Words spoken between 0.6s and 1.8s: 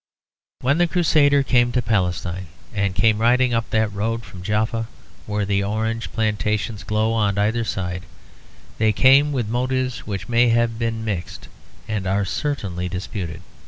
When the Crusaders came